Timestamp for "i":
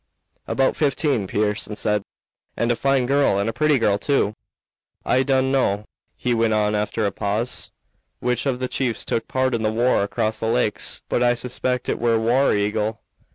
5.05-5.21, 11.21-11.35